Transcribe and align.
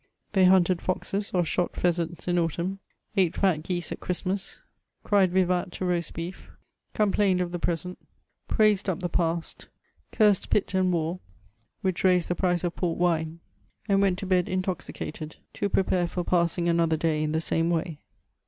They 0.33 0.45
hunted 0.45 0.81
foxes, 0.81 1.29
or 1.31 1.45
shot 1.45 1.75
pheasants 1.75 2.27
in 2.27 2.39
autumn, 2.39 2.79
ate 3.15 3.35
fat 3.35 3.61
g^ese 3.61 3.91
at 3.91 3.99
Christmas, 3.99 4.59
cried 5.03 5.31
vivai 5.31 5.69
to 5.73 5.85
roast 5.85 6.15
beef, 6.15 6.49
compUdned 6.95 7.39
of 7.39 7.51
the 7.51 7.59
pre 7.59 7.75
sent) 7.75 7.99
praised 8.47 8.89
up 8.89 9.01
the 9.01 9.09
past, 9.09 9.67
cursed 10.11 10.49
Pitt 10.49 10.73
and 10.73 10.91
war, 10.91 11.19
which 11.81 12.03
raised 12.03 12.29
the 12.29 12.33
price 12.33 12.63
of 12.63 12.75
Port 12.75 12.97
wine, 12.97 13.41
and 13.87 14.01
went 14.01 14.17
to 14.17 14.25
bed 14.25 14.49
intoxicated, 14.49 15.35
to 15.53 15.69
prepare 15.69 16.07
for 16.07 16.23
passing 16.23 16.67
another 16.67 16.97
day 16.97 17.21
in 17.21 17.31
the 17.31 17.39
same 17.39 17.69
way. 17.69 17.99